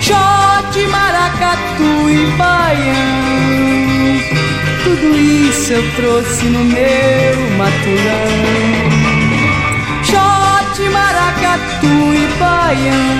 Xote, 0.00 0.84
maracatu 0.88 2.10
e 2.10 2.26
baião, 2.36 4.18
tudo 4.82 5.16
isso 5.16 5.74
eu 5.74 5.94
trouxe 5.94 6.44
no 6.46 6.64
meu 6.64 7.50
matulão. 7.56 8.32
Xote, 10.02 10.88
maracatu 10.90 11.86
e 11.86 12.26
baião, 12.36 13.14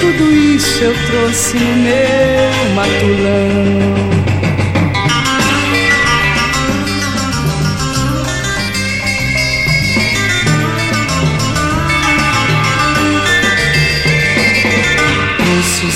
tudo 0.00 0.32
isso 0.32 0.82
eu 0.82 0.94
trouxe 1.06 1.56
no 1.56 1.76
meu 1.76 2.74
matulão. 2.74 4.19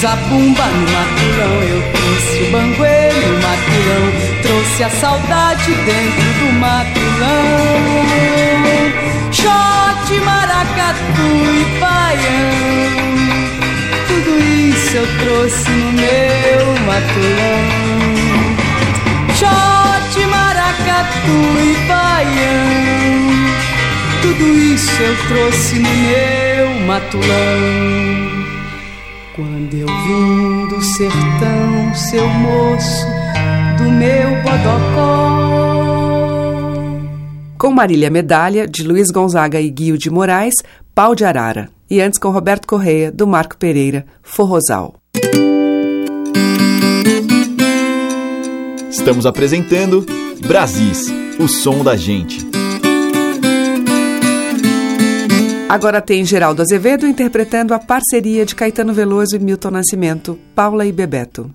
Zabumba 0.04 0.66
no 0.66 0.84
matulão, 0.92 1.62
eu 1.62 1.80
trouxe 1.92 2.42
o 2.42 2.50
banguê 2.52 3.08
no 3.24 3.34
matulão, 3.40 4.04
trouxe 4.42 4.84
a 4.84 4.90
saudade 4.90 5.72
dentro 5.72 6.28
do 6.40 6.52
matulão. 6.60 7.40
Xote, 9.32 10.20
maracatu 10.20 11.28
e 11.56 11.64
baião, 11.80 12.52
tudo 14.08 14.32
isso 14.44 14.94
eu 14.94 15.06
trouxe 15.24 15.70
no 15.70 15.92
meu 15.92 16.66
matulão. 16.84 17.64
Xote, 19.38 20.26
maracatu 20.26 21.38
e 21.64 21.76
baião, 21.88 23.24
tudo 24.20 24.44
isso 24.58 25.02
eu 25.02 25.16
trouxe 25.28 25.78
no 25.78 25.88
meu 25.88 26.80
matulão. 26.86 28.33
Quando 29.34 29.74
eu 29.74 29.88
vim 29.88 30.68
do 30.68 30.80
sertão, 30.80 31.92
seu 31.92 32.24
moço, 32.28 33.04
do 33.76 33.90
meu 33.90 34.30
bodocó. 34.44 35.40
Com 37.58 37.72
Marília 37.72 38.10
Medalha, 38.10 38.68
de 38.68 38.84
Luiz 38.84 39.10
Gonzaga 39.10 39.60
e 39.60 39.68
Guio 39.70 39.98
de 39.98 40.08
Moraes, 40.08 40.54
Pau 40.94 41.16
de 41.16 41.24
Arara. 41.24 41.68
E 41.90 42.00
antes 42.00 42.16
com 42.16 42.30
Roberto 42.30 42.68
Correia, 42.68 43.10
do 43.10 43.26
Marco 43.26 43.56
Pereira, 43.56 44.06
Forrosal. 44.22 44.94
Estamos 48.88 49.26
apresentando 49.26 50.06
Brasis, 50.46 51.12
o 51.40 51.48
som 51.48 51.82
da 51.82 51.96
gente. 51.96 52.63
Agora 55.74 56.00
tem 56.00 56.24
Geraldo 56.24 56.62
Azevedo 56.62 57.04
interpretando 57.04 57.74
a 57.74 57.80
parceria 57.80 58.46
de 58.46 58.54
Caetano 58.54 58.94
Veloso 58.94 59.34
e 59.34 59.40
Milton 59.40 59.72
Nascimento, 59.72 60.38
Paula 60.54 60.86
e 60.86 60.92
Bebeto. 60.92 61.52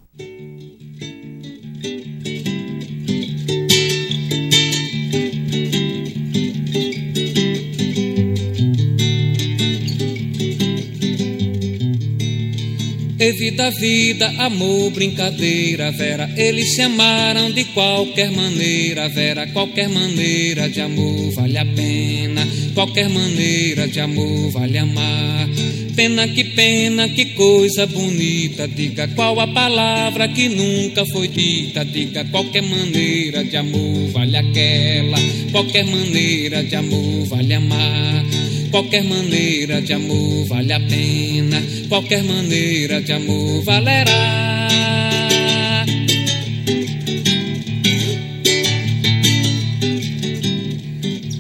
Evita 13.19 13.69
vida, 13.71 14.33
amor, 14.37 14.91
brincadeira, 14.91 15.91
Vera. 15.91 16.29
Eles 16.37 16.73
se 16.73 16.81
amaram 16.81 17.51
de 17.51 17.65
qualquer 17.65 18.31
maneira, 18.31 19.09
Vera. 19.09 19.45
Qualquer 19.47 19.89
maneira 19.89 20.69
de 20.69 20.79
amor 20.79 21.33
vale 21.33 21.57
a 21.57 21.65
pena. 21.65 22.47
Qualquer 22.73 23.09
maneira 23.09 23.89
de 23.89 23.99
amor 23.99 24.51
vale 24.51 24.77
amar. 24.77 25.49
Pena 25.97 26.29
que 26.29 26.45
pena, 26.45 27.09
que 27.09 27.35
coisa 27.35 27.85
bonita. 27.87 28.65
Diga 28.69 29.05
qual 29.09 29.37
a 29.41 29.47
palavra 29.47 30.29
que 30.29 30.47
nunca 30.47 31.05
foi 31.07 31.27
dita. 31.27 31.83
Diga 31.83 32.23
qualquer 32.23 32.63
maneira 32.63 33.43
de 33.43 33.57
amor 33.57 34.11
vale 34.13 34.37
aquela. 34.37 35.17
Qualquer 35.51 35.83
maneira 35.83 36.63
de 36.63 36.75
amor 36.77 37.25
vale 37.25 37.53
amar. 37.53 38.23
Qualquer 38.71 39.03
maneira 39.03 39.81
de 39.81 39.93
amor 39.93 40.45
vale 40.45 40.71
a 40.73 40.79
pena, 40.79 41.61
qualquer 41.87 42.23
maneira 42.23 43.01
de 43.01 43.11
amor 43.11 43.63
valerá. 43.63 44.67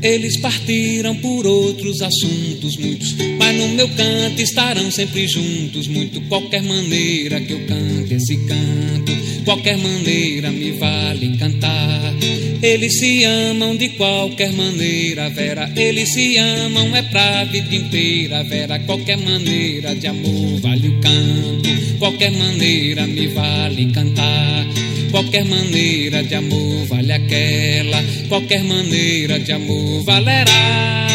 Eles 0.01 0.37
partiram 0.37 1.15
por 1.17 1.45
outros 1.45 2.01
assuntos 2.01 2.77
muitos, 2.77 3.15
mas 3.37 3.55
no 3.55 3.67
meu 3.69 3.87
canto 3.89 4.41
estarão 4.41 4.89
sempre 4.89 5.27
juntos. 5.27 5.87
Muito 5.87 6.21
qualquer 6.21 6.63
maneira 6.63 7.39
que 7.41 7.53
eu 7.53 7.59
cante 7.67 8.15
esse 8.15 8.37
canto, 8.37 9.43
qualquer 9.45 9.77
maneira 9.77 10.49
me 10.49 10.71
vale 10.71 11.37
cantar. 11.37 12.13
Eles 12.61 12.99
se 12.99 13.23
amam 13.23 13.75
de 13.77 13.89
qualquer 13.89 14.51
maneira, 14.51 15.29
Vera. 15.29 15.71
Eles 15.75 16.13
se 16.13 16.37
amam 16.37 16.93
é 16.95 17.01
pra 17.03 17.45
vida 17.45 17.73
inteira, 17.73 18.43
Vera. 18.43 18.79
Qualquer 18.79 19.17
maneira 19.17 19.95
de 19.95 20.07
amor 20.07 20.59
vale 20.59 20.89
o 20.89 20.99
canto, 20.99 21.97
qualquer 21.99 22.31
maneira 22.31 23.07
me 23.07 23.27
vale 23.27 23.91
cantar. 23.93 24.67
Qualquer 25.09 25.45
maneira 25.45 26.21
de 26.23 26.35
amor 26.35 26.85
vale 26.85 27.11
aquela, 27.11 28.03
qualquer 28.27 28.63
maneira 28.63 29.39
de 29.39 29.51
amor 29.53 30.03
valerá. 30.03 31.08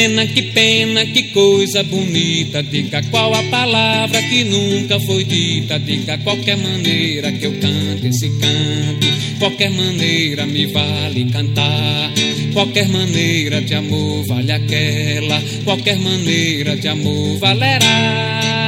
Pena 0.00 0.26
que 0.26 0.42
pena, 0.42 1.04
que 1.04 1.24
coisa 1.24 1.82
bonita. 1.82 2.62
Diga 2.62 3.02
qual 3.10 3.34
a 3.34 3.42
palavra 3.44 4.22
que 4.22 4.44
nunca 4.44 4.98
foi 5.00 5.24
dita. 5.24 5.78
Diga 5.78 6.16
qualquer 6.18 6.56
maneira 6.56 7.30
que 7.32 7.44
eu 7.44 7.52
cante 7.60 8.08
esse 8.08 8.28
canto. 8.30 9.06
Qualquer 9.38 9.70
maneira 9.70 10.46
me 10.46 10.66
vale 10.66 11.26
cantar. 11.26 12.12
Qualquer 12.54 12.88
maneira 12.88 13.60
de 13.60 13.74
amor 13.74 14.26
vale 14.26 14.52
aquela. 14.52 15.42
Qualquer 15.64 15.98
maneira 15.98 16.76
de 16.76 16.88
amor 16.88 17.38
valerá. 17.38 18.59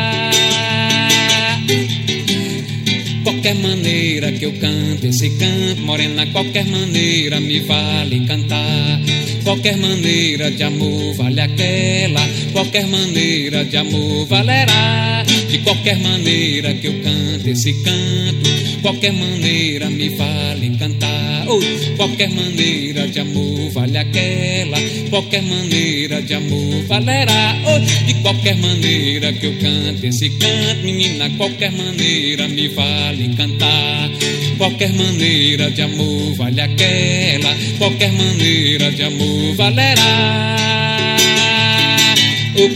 Qualquer 3.43 3.61
maneira 3.61 4.30
que 4.30 4.45
eu 4.45 4.53
cante 4.53 5.09
esse 5.09 5.28
canto, 5.30 5.80
morena, 5.80 6.24
qualquer 6.26 6.64
maneira 6.64 7.40
me 7.40 7.59
vale 7.59 8.24
cantar. 8.24 9.01
Qualquer 9.43 9.76
maneira 9.78 10.49
de 10.49 10.62
amor 10.62 11.12
vale 11.14 11.40
aquela, 11.40 12.20
qualquer 12.53 12.86
maneira 12.86 13.64
de 13.64 13.76
amor 13.76 14.26
valerá. 14.26 15.24
De 15.51 15.59
qualquer 15.59 15.99
maneira 15.99 16.72
que 16.74 16.86
eu 16.86 17.03
cante 17.03 17.51
esse 17.51 17.72
canto, 17.82 18.80
qualquer 18.80 19.12
maneira 19.12 19.90
me 19.90 20.09
vale 20.11 20.78
cantar. 20.78 21.32
Oh, 21.55 21.61
qualquer 21.99 22.31
maneira 22.31 23.07
de 23.09 23.21
amor 23.21 23.71
vale 23.73 23.99
aquela, 23.99 24.79
qualquer 25.11 25.43
maneira 25.43 26.23
de 26.23 26.33
amor 26.33 26.83
valerá. 26.85 27.55
Oh, 27.67 28.07
de 28.07 28.15
qualquer 28.23 28.57
maneira 28.57 29.31
que 29.35 29.49
eu 29.49 29.53
cante 29.59 30.07
esse 30.07 30.31
canto, 30.31 30.83
menina, 30.83 31.29
qualquer 31.37 31.71
maneira 31.73 32.49
me 32.49 32.69
vale 32.69 33.35
cantar. 33.37 34.11
Qualquer 34.57 34.95
maneira 34.95 35.71
de 35.71 35.83
amor 35.83 36.35
vale 36.37 36.59
aquela, 36.59 37.55
qualquer 37.77 38.13
maneira 38.13 38.91
de 38.91 39.03
amor 39.03 39.55
valerá. 39.55 40.57
O 42.57 42.69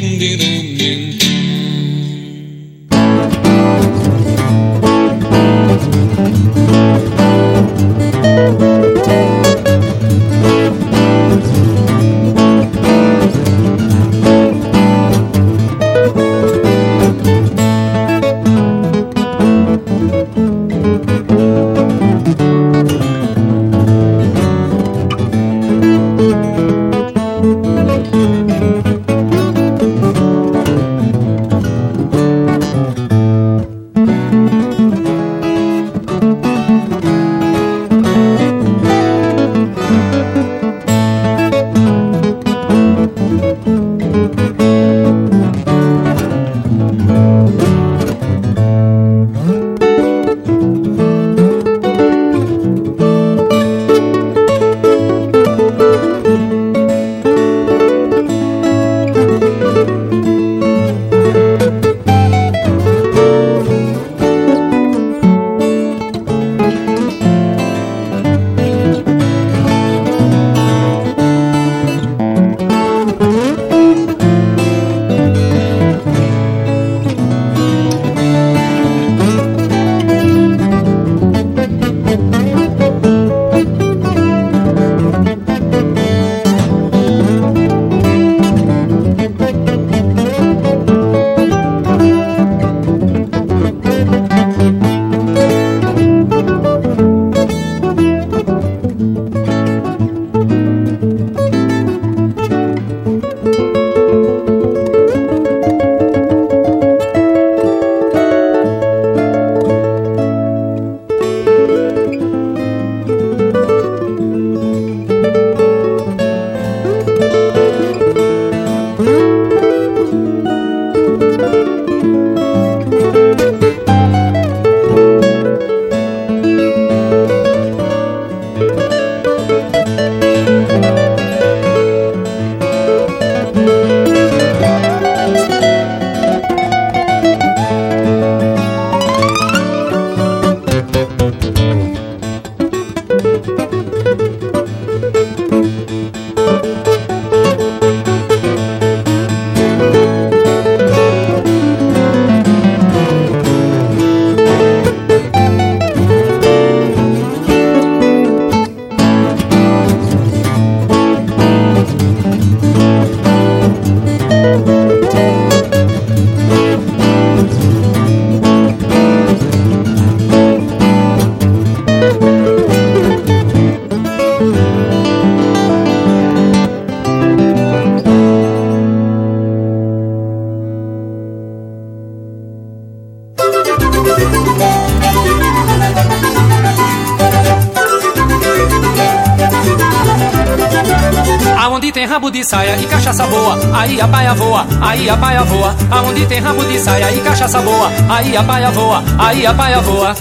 de 192.37 192.45
saia 192.45 192.76
e 192.76 192.84
cachaça 192.84 193.26
boa, 193.26 193.59
aí 193.72 193.99
a 193.99 194.07
baia 194.07 194.34
voa, 194.34 194.66
aí 194.82 195.09
a 195.09 195.16
baia 195.16 195.43
voa. 195.43 195.74
Aonde 195.91 196.26
tem 196.26 196.39
rabo 196.39 196.62
de 196.64 196.78
saia 196.78 197.11
e 197.11 197.20
cachaça 197.20 197.62
boa, 197.62 197.91
aí 198.11 198.37
a 198.37 198.43
baia 198.43 198.70
voa, 198.70 199.03
aí 199.18 199.47
a 199.47 199.55
baia 199.55 199.80
voa. 199.80 200.14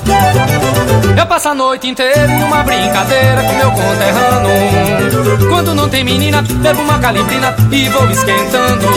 Eu 1.17 1.25
passo 1.25 1.49
a 1.49 1.53
noite 1.53 1.89
inteira 1.89 2.27
numa 2.27 2.63
brincadeira 2.63 3.43
com 3.43 3.53
meu 3.53 3.71
conterrâneo. 3.71 5.49
Quando 5.49 5.75
não 5.75 5.89
tem 5.89 6.05
menina, 6.05 6.41
bebo 6.41 6.81
uma 6.83 6.99
calibrina 6.99 7.53
e 7.69 7.89
vou 7.89 8.09
esquentando. 8.09 8.87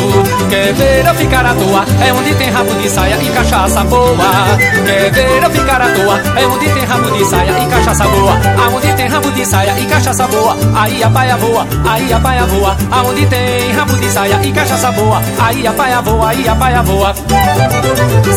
Quer 0.49 0.73
ver 0.75 1.07
eu 1.07 1.14
ficar 1.14 1.45
à 1.45 1.55
toa? 1.55 1.85
É 2.07 2.12
onde 2.12 2.35
tem 2.37 2.51
rabo 2.51 2.73
de 2.75 2.89
saia 2.89 3.16
e 3.21 3.31
cachaça 3.31 3.83
boa. 3.85 4.16
Quer 4.87 5.11
ver 5.11 5.43
eu 5.43 5.51
ficar 5.51 5.81
à 5.81 5.89
toa? 5.89 6.21
É 6.41 6.47
onde 6.47 6.71
tem 6.71 6.85
rabo 6.85 7.11
de 7.11 7.25
saia 7.25 7.51
e 7.51 7.66
cachaça 7.66 8.05
boa. 8.05 8.33
Aonde 8.64 8.93
tem 8.95 9.09
rabo 9.09 9.31
de 9.33 9.45
saia 9.45 9.79
e 9.79 9.87
cachaça 9.87 10.27
boa, 10.29 10.57
aí 10.75 11.03
a 11.03 11.09
baia 11.09 11.37
voa, 11.37 11.66
aí 11.89 12.12
a 12.12 12.19
baia 12.19 12.47
voa. 12.47 12.77
Aonde 12.91 13.08
tem 13.27 13.73
rabo 13.73 13.97
de 13.97 14.11
saia 14.11 14.41
e 14.43 14.53
cachaça 14.53 14.91
boa, 14.93 15.21
aí 15.39 15.67
a 15.67 15.73
baia 15.73 16.01
voa, 16.01 16.29
aí 16.29 16.49
a 16.49 16.55
baia 16.55 16.83
voa. 16.83 17.15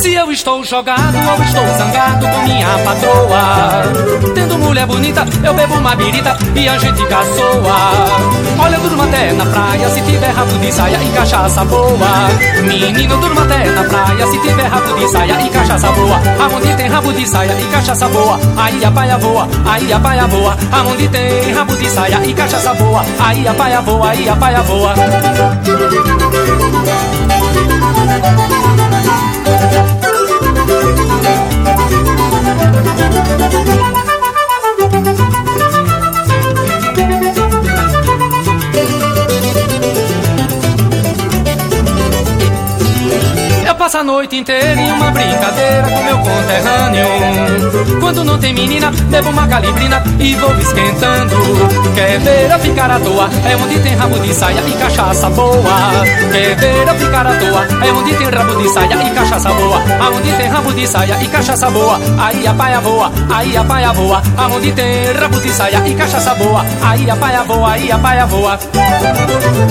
Se 0.02 0.14
eu 0.14 0.32
estou 0.32 0.64
jogado 0.64 1.16
ou 1.16 1.44
estou 1.44 1.66
zangado 1.78 2.28
com 2.28 2.42
minha 2.44 2.68
patroa. 2.86 4.34
Tendo 4.34 4.58
mulher 4.58 4.86
bonita, 4.86 5.26
eu 5.44 5.54
bebo 5.54 5.76
uma 5.76 5.96
birita 5.96 6.38
e 6.56 6.68
a 6.68 6.78
gente 6.78 7.06
caçoa. 7.06 8.32
Olha, 8.60 8.78
durma 8.80 9.06
até 9.06 9.32
na 9.34 9.46
praia 9.46 9.90
se 9.90 10.02
tiver 10.02 10.32
rabo 10.32 10.58
de 10.60 10.72
saia 10.72 11.00
e 11.04 11.12
cachaça 11.12 11.66
boa. 11.66 12.30
Menino, 12.64 13.18
durma 13.18 13.44
até 13.44 13.66
na 13.70 13.84
praia 13.84 14.28
se 14.28 14.40
tiver 14.40 14.68
rabo 14.68 14.94
de 14.94 15.08
saia 15.08 15.42
e 15.42 15.50
cachaça 15.50 15.92
boa. 15.92 16.22
Aonde 16.40 16.76
tem 16.76 16.88
rabo 16.88 17.14
de 17.14 17.28
saia 17.28 17.60
e 17.60 17.66
cachaça 17.72 18.08
boa, 18.10 18.40
aí 18.58 18.86
a 18.86 18.92
baia 18.92 19.18
voa, 19.18 19.48
aí 19.66 19.92
a 19.92 20.00
baia 20.00 20.28
voa. 20.28 20.58
Aonde 20.72 21.08
tem 21.08 21.52
rabo 21.52 21.76
de 21.76 21.90
saia 21.90 22.22
e 22.24 22.34
cachaça 22.34 22.74
boa, 22.74 23.04
aí 23.20 23.48
a 23.48 23.54
baia 23.54 23.82
voa, 23.82 24.10
aí 24.10 24.30
a 24.30 24.36
baia 24.36 24.61
voa 24.64 24.94
Eu 43.68 43.76
passo 43.76 43.98
a 43.98 44.04
noite 44.04 44.36
inteira 44.36 44.80
em 44.80 44.92
uma 44.92 45.12
brincadeira 45.12 45.84
com 45.84 46.04
meu 46.04 46.18
conterrâneo. 46.20 48.00
Quando 48.00 48.24
não 48.24 48.38
tem 48.38 48.54
menina, 48.54 48.92
bebo 48.92 49.30
uma 49.30 49.48
calibrina 49.48 50.04
e 50.20 50.36
vou 50.36 50.56
esquentando. 50.58 51.36
Quer 52.12 52.20
ver 52.20 52.52
eu 52.52 52.60
ficar 52.60 52.92
à 52.92 53.00
toa? 53.00 53.30
É 53.50 53.56
onde 53.56 53.80
tem 53.80 53.96
rabo 53.96 54.20
de 54.20 54.34
saia 54.34 54.62
e 54.68 54.72
cachaça 54.74 55.30
boa. 55.30 56.04
Quer 56.30 56.56
ver 56.58 56.86
eu 56.86 56.96
ficar 56.96 57.26
à 57.26 57.34
toa? 57.38 57.88
É 57.88 57.92
onde 57.94 58.14
tem 58.14 58.30
rabo 58.30 58.54
de 58.62 58.68
saia 58.68 59.02
e 59.02 59.10
cachaça 59.12 59.50
boa. 59.54 59.82
Aonde 60.02 60.34
tem 60.34 60.48
rabo 60.50 60.74
de 60.74 60.86
saia 60.86 61.18
e 61.24 61.28
cachaça 61.30 61.72
boa, 61.72 61.98
aí 62.20 62.46
a 62.46 62.54
paia 62.54 62.82
voa, 62.82 63.10
aí 63.34 63.56
a 63.56 63.64
paia 63.64 63.94
voa. 63.94 64.22
Aonde 64.36 64.74
tem 64.74 65.14
rabo 65.14 65.40
de 65.40 65.54
saia 65.54 65.88
e 65.88 65.96
cachaça 65.96 66.36
boa, 66.36 66.66
aí 66.82 67.10
a 67.10 67.16
paia 67.16 67.44
voa, 67.44 67.72
aí 67.72 67.90
a 67.90 67.98
paia 67.98 68.26
voa. 68.26 68.60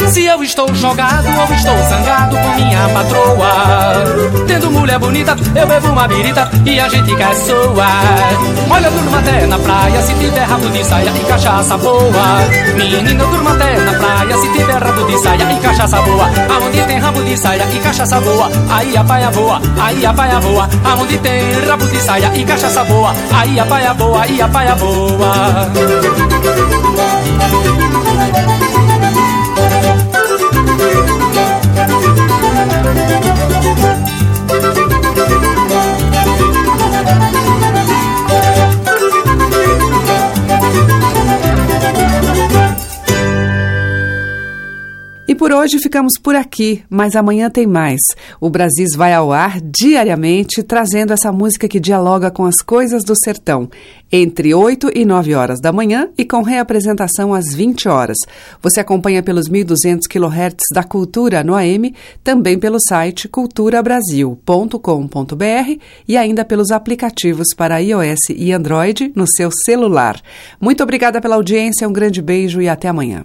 Se 0.08 0.24
eu 0.24 0.42
estou 0.42 0.74
jogado 0.74 1.26
ou 1.26 1.54
estou 1.54 1.76
zangado 1.90 2.38
com 2.38 2.48
minha 2.54 2.88
patroa. 2.88 4.46
Tendo 4.46 4.70
mulher 4.70 4.98
bonita, 4.98 5.36
eu 5.54 5.66
bebo 5.66 5.88
uma 5.88 6.08
birita 6.08 6.50
e 6.64 6.80
a 6.80 6.88
gente 6.88 7.14
quer 7.14 7.34
soar. 7.34 8.02
Olha, 8.70 8.90
durma 8.90 9.18
até 9.18 9.46
na 9.46 9.58
praia 9.58 10.00
se 10.00 10.14
tiver 10.14 10.44
rabo 10.44 10.70
de 10.70 10.82
saia 10.82 11.12
e 11.14 11.24
cachaça 11.26 11.76
boa. 11.76 12.29
Menina, 12.76 13.24
durma 13.24 13.52
até 13.52 13.76
na 13.80 13.92
praia 13.94 14.36
se 14.36 14.52
tiver 14.52 14.82
rabo 14.82 15.04
de 15.04 15.18
saia 15.18 15.52
e 15.52 15.60
cachaça 15.60 16.00
boa. 16.02 16.30
Aonde 16.54 16.82
tem 16.82 16.98
rabo 16.98 17.22
de 17.22 17.36
saia 17.36 17.66
e 17.72 17.78
cachaça 17.80 18.20
boa, 18.20 18.50
aí 18.70 18.96
a 18.96 19.04
paia 19.04 19.30
voa, 19.30 19.60
aí 19.80 20.06
a 20.06 20.12
paia 20.12 20.40
voa. 20.40 20.68
Aonde 20.84 21.18
tem 21.18 21.52
rabo 21.66 21.86
de 21.86 22.00
saia 22.00 22.30
e 22.34 22.44
cachaça 22.44 22.84
boa, 22.84 23.14
aí 23.32 23.58
a 23.58 23.66
paia 23.66 23.94
boa, 23.94 24.22
aí 24.22 24.40
a 24.40 24.48
paia 24.48 24.74
boa. 24.76 25.70
Por 45.40 45.52
hoje 45.52 45.78
ficamos 45.78 46.18
por 46.22 46.36
aqui, 46.36 46.84
mas 46.90 47.16
amanhã 47.16 47.48
tem 47.48 47.66
mais. 47.66 47.98
O 48.38 48.50
Brasis 48.50 48.94
vai 48.94 49.14
ao 49.14 49.32
ar 49.32 49.58
diariamente, 49.58 50.62
trazendo 50.62 51.14
essa 51.14 51.32
música 51.32 51.66
que 51.66 51.80
dialoga 51.80 52.30
com 52.30 52.44
as 52.44 52.56
coisas 52.56 53.02
do 53.02 53.14
sertão, 53.16 53.70
entre 54.12 54.52
8 54.52 54.90
e 54.94 55.06
9 55.06 55.34
horas 55.34 55.58
da 55.58 55.72
manhã 55.72 56.10
e 56.18 56.26
com 56.26 56.42
reapresentação 56.42 57.32
às 57.32 57.54
20 57.54 57.88
horas. 57.88 58.18
Você 58.60 58.80
acompanha 58.80 59.22
pelos 59.22 59.48
1.200 59.48 60.00
kHz 60.06 60.64
da 60.74 60.82
Cultura 60.82 61.42
no 61.42 61.54
AM, 61.54 61.94
também 62.22 62.58
pelo 62.58 62.76
site 62.78 63.26
culturabrasil.com.br 63.26 65.80
e 66.06 66.18
ainda 66.18 66.44
pelos 66.44 66.70
aplicativos 66.70 67.54
para 67.56 67.78
iOS 67.78 68.28
e 68.36 68.52
Android 68.52 69.10
no 69.16 69.24
seu 69.26 69.48
celular. 69.64 70.20
Muito 70.60 70.82
obrigada 70.82 71.18
pela 71.18 71.36
audiência, 71.36 71.88
um 71.88 71.92
grande 71.94 72.20
beijo 72.20 72.60
e 72.60 72.68
até 72.68 72.88
amanhã. 72.88 73.24